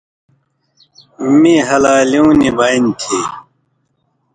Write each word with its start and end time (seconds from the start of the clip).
مِیں 1.39 1.61
ہلالیُوں 1.67 2.31
نی 2.39 2.49
بانیۡ 2.57 2.95
تھی 3.01 3.19